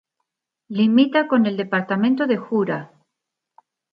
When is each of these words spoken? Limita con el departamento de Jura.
Limita 0.71 1.27
con 1.27 1.45
el 1.45 1.57
departamento 1.57 2.25
de 2.25 2.35
Jura. 2.37 2.91